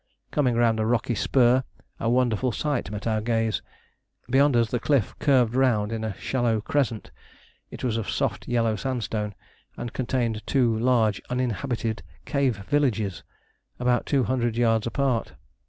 [0.31, 1.63] Coming round a rocky spur
[1.99, 3.61] a wonderful sight met our gaze.
[4.31, 7.11] Beyond us the cliff curved round in a shallow crescent.
[7.69, 9.35] It was of soft yellow sandstone,
[9.77, 13.21] and contained two large uninhabited cave villages,
[13.79, 15.33] about two hundred yards apart.